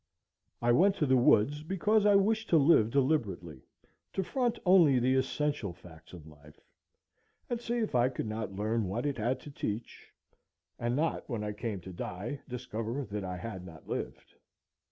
[0.63, 3.61] I went to the woods because I wished to live deliberately,
[4.13, 6.59] to front only the essential facts of life,
[7.51, 10.11] and see if I could not learn what it had to teach,
[10.79, 14.33] and not, when I came to die, discover that I had not lived.